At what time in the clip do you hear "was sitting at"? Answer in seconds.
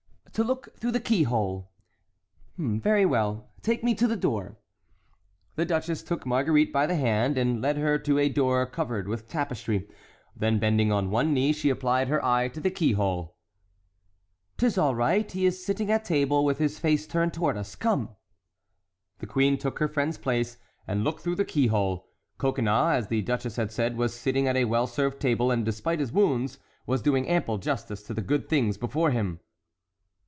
23.97-24.55